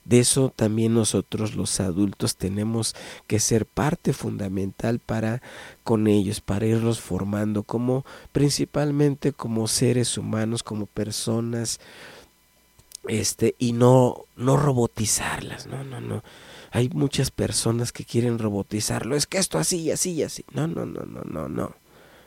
De 0.05 0.19
eso 0.21 0.53
también 0.55 0.93
nosotros 0.93 1.55
los 1.55 1.81
adultos 1.81 2.37
tenemos 2.37 2.95
que 3.27 3.41
ser 3.41 3.65
parte 3.65 4.13
fundamental 4.13 4.99
para 4.99 5.41
con 5.85 6.07
ellos, 6.07 6.43
para 6.43 6.67
irlos 6.67 7.01
formando 7.01 7.63
como 7.63 8.05
principalmente 8.33 9.33
como 9.33 9.69
seres 9.69 10.19
humanos, 10.19 10.63
como 10.63 10.85
personas, 10.85 11.81
este, 13.09 13.55
y 13.59 13.73
no, 13.73 14.27
no 14.37 14.59
robotizarlas, 14.59 15.67
no, 15.67 15.83
no, 15.83 16.03
no. 16.03 16.23
Hay 16.73 16.91
muchas 16.91 17.31
personas 17.31 17.91
que 17.91 18.05
quieren 18.05 18.39
robotizarlo, 18.39 19.17
es 19.17 19.27
que 19.27 19.39
esto 19.39 19.57
así 19.57 19.81
y 19.81 19.93
así 19.93 20.11
y 20.13 20.25
así. 20.25 20.45
No, 20.53 20.67
no, 20.67 20.85
no, 20.85 21.07
no, 21.07 21.23
no, 21.23 21.49
no. 21.49 21.75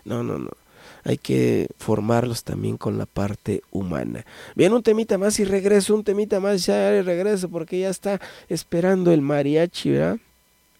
No, 0.05 0.23
no, 0.23 0.39
no 0.39 0.66
hay 1.03 1.17
que 1.17 1.67
formarlos 1.77 2.43
también 2.43 2.77
con 2.77 2.97
la 2.97 3.05
parte 3.05 3.61
humana. 3.71 4.25
Bien, 4.55 4.73
un 4.73 4.83
temita 4.83 5.17
más 5.17 5.39
y 5.39 5.45
regreso, 5.45 5.95
un 5.95 6.03
temita 6.03 6.39
más 6.39 6.65
ya 6.65 6.95
y 6.95 7.01
regreso 7.01 7.49
porque 7.49 7.79
ya 7.79 7.89
está 7.89 8.19
esperando 8.49 9.11
el 9.11 9.21
mariachi, 9.21 9.91
¿verdad? 9.91 10.17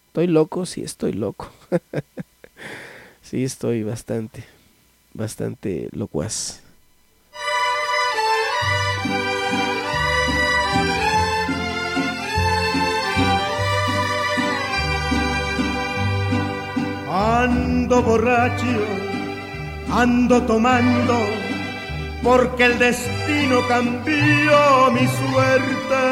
¿Estoy 0.08 0.26
loco? 0.26 0.66
Sí, 0.66 0.82
estoy 0.82 1.12
loco. 1.12 1.50
sí, 3.22 3.44
estoy 3.44 3.82
bastante, 3.82 4.44
bastante 5.14 5.88
locuaz. 5.92 6.62
Ando 17.10 18.02
borracho 18.02 19.07
ando 19.92 20.42
tomando 20.42 21.18
porque 22.22 22.64
el 22.64 22.78
destino 22.78 23.60
cambió 23.68 24.90
mi 24.92 25.06
suerte. 25.06 26.04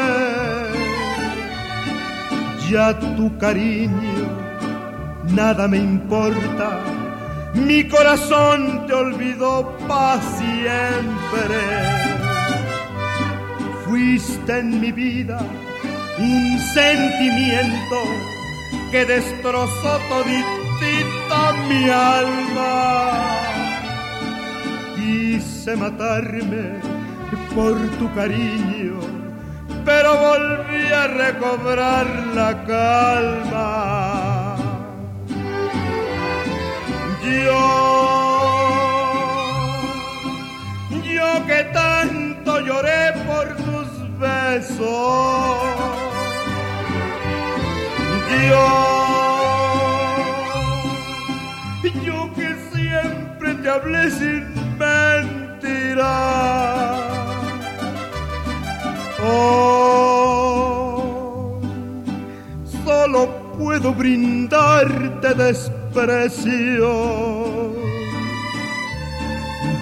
Ya 2.69 2.97
tu 2.99 3.37
cariño 3.37 4.47
nada 5.23 5.67
me 5.67 5.77
importa, 5.77 6.79
mi 7.53 7.87
corazón 7.87 8.85
te 8.87 8.93
olvidó 8.93 9.77
para 9.87 10.21
siempre. 10.21 11.59
Fuiste 13.85 14.59
en 14.59 14.81
mi 14.81 14.91
vida 14.91 15.39
un 16.19 16.59
sentimiento 16.73 17.97
que 18.91 19.05
destrozó 19.05 19.99
toditita 20.09 21.53
mi 21.69 21.89
alma 21.89 23.66
quise 25.07 25.73
matarme 25.75 26.65
por 27.55 27.75
tu 27.97 28.05
cariño, 28.13 28.99
pero 29.85 30.09
volví 30.27 30.85
a 31.01 31.07
recobrar 31.07 32.07
la 32.35 32.51
calma. 32.71 34.55
Yo, 37.45 37.65
yo 41.15 41.29
que 41.49 41.59
tanto 41.81 42.59
lloré 42.67 43.03
por 43.27 43.45
tus 43.65 43.89
besos, 44.19 45.57
yo, 48.49 48.67
yo 52.07 52.19
que 52.35 52.49
siempre 52.73 53.53
te 53.61 53.69
hablé 53.69 54.11
sin 54.11 54.56
Oh, 59.23 59.99
solo 62.85 63.27
puedo 63.57 63.93
brindarte 63.93 65.33
desprecio. 65.33 66.87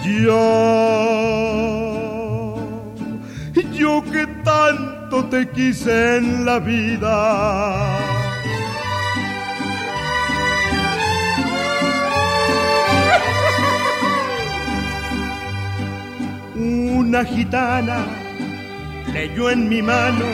Yo, 0.04 0.36
yo 3.73 4.04
que 4.12 4.28
tanto 4.43 5.25
te 5.25 5.49
quise 5.49 6.17
en 6.17 6.45
la 6.45 6.60
vida 6.60 8.14
una 17.15 17.23
gitana 17.23 18.06
leyó 19.13 19.49
en 19.49 19.69
mi 19.69 19.82
mano 19.82 20.25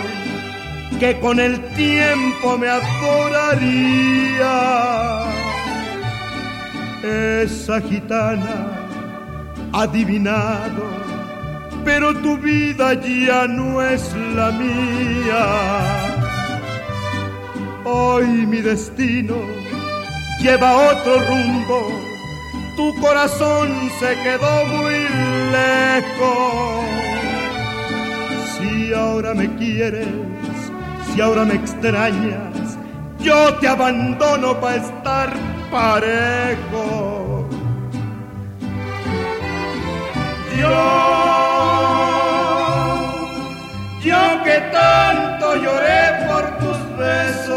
que 1.00 1.20
con 1.20 1.40
el 1.40 1.62
tiempo 1.76 2.58
me 2.58 2.70
adoraría. 2.70 4.56
Esa 7.04 7.82
gitana 7.82 8.90
adivinado, 9.74 10.90
pero 11.86 12.16
tu 12.16 12.36
vida 12.40 12.96
ya 12.96 13.46
no 13.46 13.80
es 13.84 14.16
la 14.36 14.52
mía. 14.52 15.46
Hoy 17.86 18.26
mi 18.48 18.62
destino 18.62 19.36
lleva 20.42 20.90
otro 20.92 21.20
rumbo 21.30 22.12
tu 22.76 22.96
corazón 23.02 23.92
se 24.00 24.16
quedó 24.24 24.66
muy 24.66 24.96
lejos. 25.52 26.86
Si 28.58 28.94
ahora 28.94 29.34
me 29.34 29.48
quieres, 29.56 30.08
si 31.14 31.22
ahora 31.22 31.46
me 31.46 31.56
extrañas, 31.56 32.78
yo 33.20 33.54
te 33.56 33.68
abandono 33.68 34.60
para 34.60 34.76
estar 34.78 35.34
parejo. 35.72 37.48
Yo, 40.60 40.70
yo 44.04 44.44
que 44.44 44.58
tanto 44.72 45.56
lloré 45.56 46.28
por 46.28 46.44
tus 46.60 46.98
besos. 46.98 47.51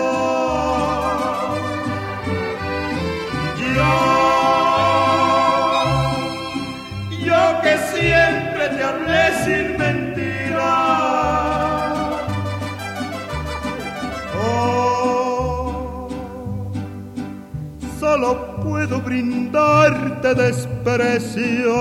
Brindarte 19.05 20.35
desprecio. 20.35 21.75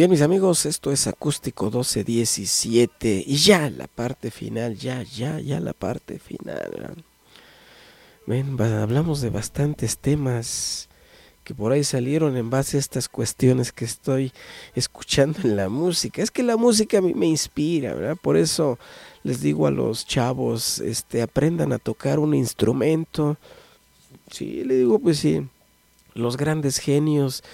Bien, 0.00 0.10
mis 0.10 0.22
amigos, 0.22 0.64
esto 0.64 0.92
es 0.92 1.06
Acústico 1.06 1.66
1217 1.66 3.22
y 3.26 3.36
ya 3.36 3.68
la 3.68 3.86
parte 3.86 4.30
final, 4.30 4.74
ya, 4.74 5.02
ya, 5.02 5.38
ya 5.40 5.60
la 5.60 5.74
parte 5.74 6.18
final. 6.18 7.04
Ven, 8.26 8.56
hablamos 8.58 9.20
de 9.20 9.28
bastantes 9.28 9.98
temas 9.98 10.88
que 11.44 11.54
por 11.54 11.72
ahí 11.72 11.84
salieron 11.84 12.38
en 12.38 12.48
base 12.48 12.78
a 12.78 12.80
estas 12.80 13.10
cuestiones 13.10 13.72
que 13.72 13.84
estoy 13.84 14.32
escuchando 14.74 15.40
en 15.44 15.56
la 15.56 15.68
música. 15.68 16.22
Es 16.22 16.30
que 16.30 16.44
la 16.44 16.56
música 16.56 16.96
a 16.96 17.02
mí 17.02 17.12
me 17.12 17.26
inspira, 17.26 17.92
¿verdad? 17.92 18.16
Por 18.16 18.38
eso 18.38 18.78
les 19.22 19.42
digo 19.42 19.66
a 19.66 19.70
los 19.70 20.06
chavos, 20.06 20.78
este, 20.78 21.20
aprendan 21.20 21.74
a 21.74 21.78
tocar 21.78 22.20
un 22.20 22.34
instrumento. 22.34 23.36
Sí, 24.30 24.64
le 24.64 24.76
digo, 24.76 24.98
pues 24.98 25.18
sí, 25.18 25.46
los 26.14 26.38
grandes 26.38 26.78
genios 26.78 27.44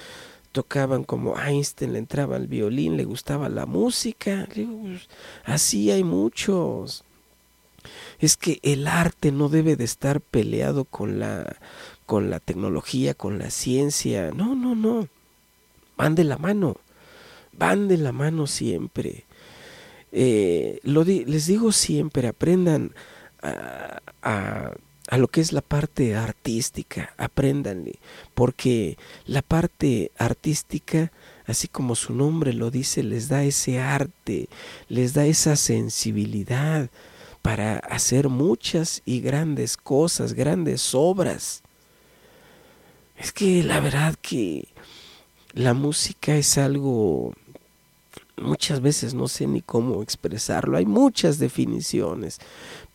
tocaban 0.57 1.05
como 1.05 1.38
Einstein, 1.38 1.92
le 1.92 1.99
entraba 1.99 2.38
el 2.38 2.47
violín, 2.47 2.97
le 2.97 3.05
gustaba 3.05 3.51
la 3.51 3.66
música. 3.66 4.49
Pues, 4.55 5.07
así 5.45 5.90
hay 5.90 6.03
muchos. 6.03 7.05
Es 8.19 8.38
que 8.38 8.59
el 8.62 8.87
arte 8.87 9.33
no 9.33 9.51
debe 9.51 9.77
de 9.77 9.85
estar 9.85 10.23
peleado 10.23 10.87
con 10.87 11.19
la, 11.19 11.59
con 12.07 12.31
la 12.31 12.40
tecnología, 12.40 13.12
con 13.12 13.38
la 13.38 13.51
ciencia. 13.51 14.31
No, 14.31 14.55
no, 14.55 14.75
no. 14.75 15.09
Van 15.99 16.14
de 16.14 16.25
la 16.25 16.38
mano. 16.38 16.79
Van 17.53 17.87
de 17.87 17.99
la 17.99 18.12
mano 18.12 18.47
siempre. 18.47 19.27
Eh, 20.11 20.81
les 20.85 21.47
digo 21.47 21.71
siempre, 21.71 22.29
aprendan 22.29 22.95
a 24.23 24.73
lo 25.12 25.29
que 25.29 25.40
es 25.40 25.53
la 25.53 25.61
parte 25.61 26.16
artística, 26.16 27.14
apréndanle, 27.16 27.99
porque 28.35 28.99
la 29.25 29.42
parte 29.42 30.11
artística, 30.19 31.12
así 31.47 31.69
como 31.69 31.95
su 31.95 32.12
nombre 32.12 32.53
lo 32.53 32.71
dice, 32.71 33.05
les 33.05 33.29
da 33.29 33.45
ese 33.45 33.79
arte, 33.79 34.49
les 34.88 35.14
da 35.14 35.25
esa 35.25 35.55
sensibilidad 35.55 36.90
para 37.40 37.79
hacer 37.79 38.29
muchas 38.29 39.03
y 39.05 39.21
grandes 39.21 39.77
cosas, 39.77 40.33
grandes 40.33 40.92
obras. 40.95 41.62
Es 43.16 43.33
que 43.33 43.62
la 43.62 43.79
verdad 43.79 44.16
que 44.21 44.66
la 45.53 45.73
música 45.73 46.37
es 46.37 46.59
algo 46.59 47.33
muchas 48.37 48.81
veces 48.81 49.14
no 49.14 49.29
sé 49.29 49.47
ni 49.47 49.62
cómo 49.62 50.03
expresarlo, 50.03 50.77
hay 50.77 50.87
muchas 50.87 51.38
definiciones, 51.38 52.38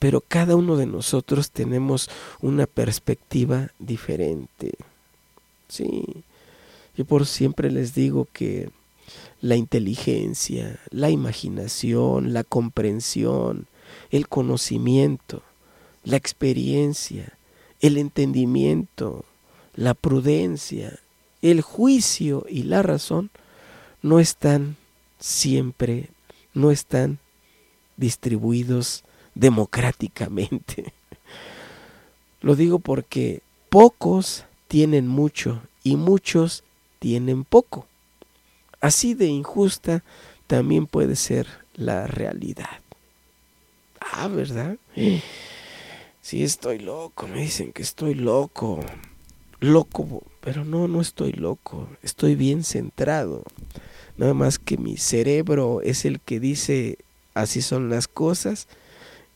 pero 0.01 0.19
cada 0.19 0.55
uno 0.55 0.77
de 0.77 0.87
nosotros 0.87 1.51
tenemos 1.51 2.09
una 2.41 2.65
perspectiva 2.65 3.69
diferente. 3.77 4.71
Sí, 5.67 6.03
yo 6.97 7.05
por 7.05 7.27
siempre 7.27 7.69
les 7.69 7.93
digo 7.93 8.27
que 8.33 8.71
la 9.41 9.57
inteligencia, 9.57 10.79
la 10.89 11.11
imaginación, 11.11 12.33
la 12.33 12.43
comprensión, 12.43 13.67
el 14.09 14.27
conocimiento, 14.27 15.43
la 16.03 16.17
experiencia, 16.17 17.37
el 17.79 17.99
entendimiento, 17.99 19.23
la 19.75 19.93
prudencia, 19.93 20.97
el 21.43 21.61
juicio 21.61 22.47
y 22.49 22.63
la 22.63 22.81
razón 22.81 23.29
no 24.01 24.19
están 24.19 24.77
siempre, 25.19 26.09
no 26.55 26.71
están 26.71 27.19
distribuidos 27.97 29.03
democráticamente. 29.35 30.93
Lo 32.41 32.55
digo 32.55 32.79
porque 32.79 33.41
pocos 33.69 34.45
tienen 34.67 35.07
mucho 35.07 35.61
y 35.83 35.95
muchos 35.95 36.63
tienen 36.99 37.43
poco. 37.43 37.87
Así 38.79 39.13
de 39.13 39.27
injusta 39.27 40.03
también 40.47 40.87
puede 40.87 41.15
ser 41.15 41.47
la 41.75 42.07
realidad. 42.07 42.81
Ah, 43.99 44.27
¿verdad? 44.27 44.77
Sí, 46.23 46.43
estoy 46.43 46.77
loco, 46.77 47.27
me 47.27 47.41
dicen 47.41 47.73
que 47.73 47.81
estoy 47.81 48.13
loco. 48.13 48.79
Loco, 49.59 50.21
pero 50.39 50.63
no, 50.63 50.87
no 50.87 51.01
estoy 51.01 51.31
loco, 51.31 51.89
estoy 52.03 52.35
bien 52.35 52.63
centrado. 52.63 53.43
Nada 54.17 54.35
más 54.35 54.59
que 54.59 54.77
mi 54.77 54.97
cerebro 54.97 55.81
es 55.81 56.05
el 56.05 56.19
que 56.19 56.39
dice 56.39 56.99
así 57.33 57.63
son 57.63 57.89
las 57.89 58.07
cosas 58.07 58.67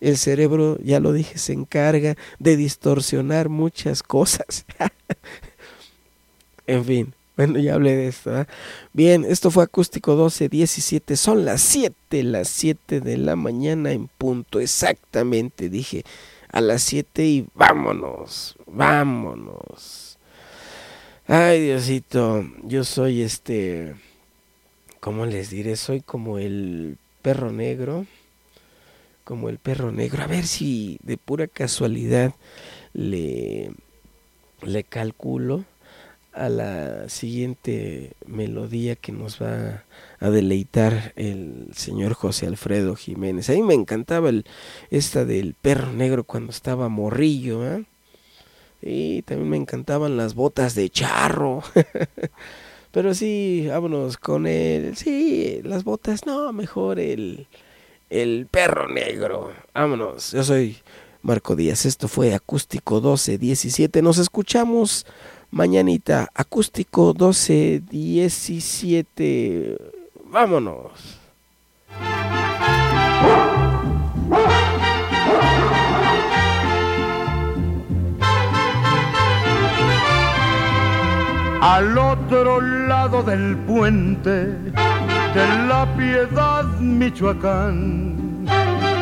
el 0.06 0.18
cerebro, 0.18 0.78
ya 0.84 1.00
lo 1.00 1.14
dije, 1.14 1.40
se 1.40 1.54
encarga 1.54 2.16
de 2.38 2.56
distorsionar 2.58 3.50
muchas 3.50 4.04
cosas. 4.04 4.66
en 6.68 6.86
fin, 6.86 7.14
bueno, 7.36 7.58
ya 7.58 7.74
hablé 7.74 7.96
de 7.96 8.08
esto. 8.10 8.40
¿eh? 8.40 8.46
Bien, 8.94 9.26
esto 9.26 9.50
fue 9.50 9.64
Acústico 9.64 10.16
12, 10.16 10.48
17. 10.48 11.16
Son 11.16 11.44
las 11.44 11.62
7, 11.62 12.22
las 12.22 12.50
7 12.50 13.02
de 13.02 13.18
la 13.18 13.36
mañana 13.36 13.94
en 13.94 14.08
punto. 14.08 14.60
Exactamente, 14.60 15.70
dije 15.70 16.04
a 16.52 16.62
las 16.62 16.84
7 16.84 17.26
y 17.26 17.48
vámonos, 17.56 18.58
vámonos. 18.68 20.20
Ay, 21.26 21.62
Diosito, 21.62 22.46
yo 22.62 22.84
soy 22.84 23.24
este, 23.24 23.96
¿cómo 25.00 25.26
les 25.26 25.50
diré? 25.50 25.76
Soy 25.78 26.02
como 26.02 26.38
el 26.38 27.00
perro 27.24 27.52
negro 27.52 28.06
como 29.26 29.50
el 29.50 29.58
perro 29.58 29.92
negro. 29.92 30.24
A 30.24 30.28
ver 30.28 30.46
si 30.48 31.00
de 31.04 31.18
pura 31.18 31.48
casualidad 31.48 32.34
le, 32.94 33.72
le 34.62 34.84
calculo 34.86 35.66
a 36.32 36.50
la 36.50 37.10
siguiente 37.10 38.12
melodía 38.26 38.96
que 38.96 39.12
nos 39.12 39.42
va 39.42 39.84
a 40.20 40.30
deleitar 40.30 41.14
el 41.16 41.70
señor 41.74 42.14
José 42.14 42.46
Alfredo 42.46 42.96
Jiménez. 42.96 43.50
A 43.50 43.54
mí 43.54 43.64
me 43.64 43.74
encantaba 43.74 44.30
el, 44.30 44.46
esta 44.92 45.26
del 45.26 45.56
perro 45.56 45.92
negro 45.94 46.24
cuando 46.24 46.52
estaba 46.52 46.90
morrillo. 46.90 47.66
¿eh? 47.66 47.86
Y 48.82 49.22
también 49.24 49.50
me 49.50 49.58
encantaban 49.58 50.18
las 50.18 50.36
botas 50.36 50.76
de 50.76 50.90
charro. 50.90 51.64
Pero 52.92 53.14
sí, 53.14 53.66
vámonos 53.70 54.18
con 54.18 54.46
él. 54.46 54.96
Sí, 54.96 55.62
las 55.64 55.84
botas, 55.84 56.26
no, 56.26 56.52
mejor 56.54 57.00
el, 57.00 57.48
el 58.10 58.48
perro 58.50 58.88
negro. 58.88 59.52
Vámonos, 59.74 60.32
yo 60.32 60.44
soy 60.44 60.78
Marco 61.22 61.56
Díaz. 61.56 61.86
Esto 61.86 62.08
fue 62.08 62.34
Acústico 62.34 62.96
1217. 62.96 64.02
Nos 64.02 64.18
escuchamos 64.18 65.06
mañanita. 65.52 66.32
Acústico 66.34 67.14
1217. 67.14 69.78
Vámonos. 70.26 70.92
Al 81.62 81.98
otro 81.98 82.62
lado 82.62 83.24
del 83.24 83.58
puente 83.66 84.56
de 85.36 85.68
la 85.68 85.86
Piedad, 85.98 86.64
Michoacán, 86.80 88.46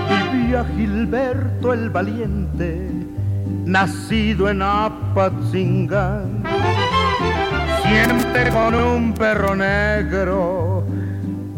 vivía 0.10 0.66
Gilberto 0.76 1.74
el 1.74 1.92
Valiente, 1.92 2.90
nacido 3.66 4.50
en 4.50 4.64
Apatzingán. 4.64 6.44
Siempre 7.84 8.50
con 8.50 8.74
un 8.74 9.14
perro 9.14 9.56
negro, 9.56 10.84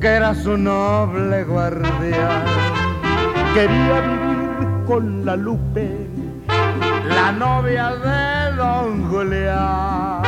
que 0.01 0.07
era 0.07 0.35
su 0.35 0.57
noble 0.57 1.45
guardián. 1.45 2.43
Quería 3.53 4.01
vivir 4.01 4.85
con 4.85 5.25
la 5.25 5.38
Lupe, 5.38 6.09
la 7.07 7.31
novia 7.31 7.91
de 7.95 8.57
don 8.57 9.09
Julián, 9.09 10.21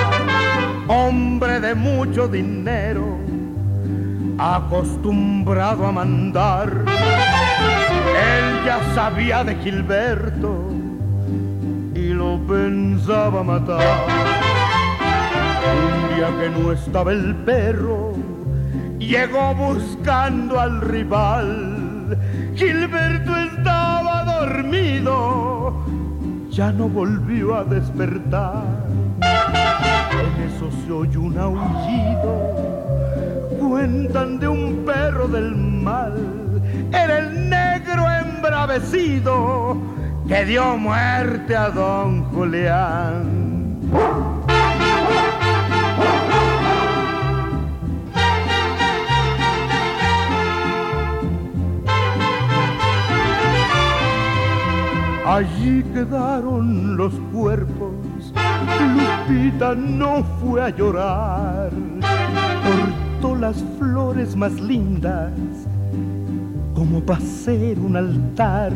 hombre 0.88 1.60
de 1.60 1.76
mucho 1.76 2.30
dinero 2.30 3.27
acostumbrado 4.38 5.86
a 5.86 5.92
mandar. 5.92 6.70
Él 8.18 8.66
ya 8.66 8.80
sabía 8.94 9.44
de 9.44 9.56
Gilberto 9.56 10.72
y 11.96 12.10
lo 12.10 12.40
pensaba 12.48 13.44
matar. 13.44 14.06
Un 15.74 16.16
día 16.16 16.30
que 16.40 16.50
no 16.50 16.72
estaba 16.72 17.12
el 17.12 17.36
perro, 17.36 18.14
llegó 19.00 19.56
buscando 19.56 20.60
al 20.60 20.82
rival. 20.82 22.18
Gilberto 22.56 23.36
estaba 23.36 24.24
dormido, 24.24 25.74
ya 26.50 26.72
no 26.72 26.88
volvió 26.88 27.56
a 27.56 27.64
despertar. 27.64 28.64
En 29.22 30.44
eso 30.44 30.70
se 30.86 30.92
oyó 30.92 31.22
un 31.22 31.38
aullido 31.38 32.77
cuentan 33.68 34.40
de 34.40 34.48
un 34.48 34.86
perro 34.86 35.28
del 35.28 35.56
mal. 35.56 36.62
Era 36.92 37.20
el 37.20 37.50
negro 37.50 38.04
embravecido 38.26 39.78
que 40.28 40.46
dio 40.46 40.78
muerte 40.78 41.56
a 41.56 41.70
don 41.70 42.24
Julián. 42.32 43.48
Allí 55.26 55.84
quedaron 55.94 56.98
los 56.98 57.14
cuerpos, 57.32 58.34
Lupita 58.96 59.76
no 59.76 60.24
fue 60.40 60.64
a 60.64 60.70
llorar 60.70 61.70
las 63.22 63.64
flores 63.80 64.36
más 64.36 64.54
lindas 64.54 65.32
como 66.76 67.02
para 67.02 67.20
ser 67.20 67.80
un 67.80 67.96
altar 67.96 68.72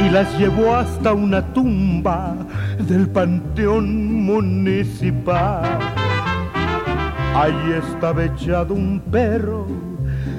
y 0.00 0.10
las 0.10 0.38
llevó 0.38 0.74
hasta 0.74 1.12
una 1.12 1.42
tumba 1.52 2.34
del 2.88 3.08
panteón 3.08 4.24
municipal. 4.24 5.78
Ahí 7.34 7.78
estaba 7.78 8.24
echado 8.24 8.74
un 8.74 9.00
perro 9.10 9.66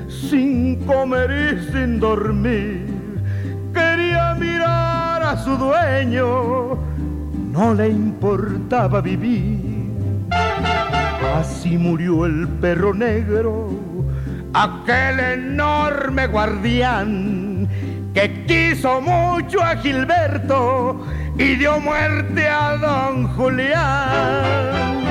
sin 0.09 0.75
comer 0.85 1.29
y 1.31 1.71
sin 1.71 1.99
dormir. 1.99 2.87
Quería 3.73 4.35
mirar 4.39 5.23
a 5.23 5.37
su 5.37 5.55
dueño, 5.55 6.77
no 7.51 7.73
le 7.75 7.89
importaba 7.89 9.01
vivir. 9.01 9.62
Así 11.33 11.79
murió 11.79 12.27
el 12.27 12.47
perro 12.61 12.93
negro, 12.93 13.69
aquel 14.53 15.19
enorme 15.19 16.27
guardián 16.27 17.67
que 18.13 18.45
quiso 18.45 19.01
mucho 19.01 19.59
a 19.63 19.75
Gilberto 19.77 21.03
y 21.37 21.55
dio 21.55 21.79
muerte 21.79 22.47
a 22.47 22.77
don 22.77 23.27
Julián. 23.29 25.02